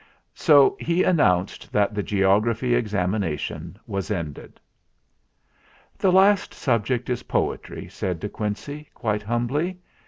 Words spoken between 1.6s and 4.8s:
that the geography examination was ended.